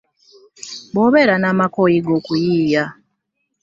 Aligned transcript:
Bwobeera 0.93 1.35
n'amaka 1.39 1.77
oyiga 1.85 2.11
okuyiiya. 2.19 2.83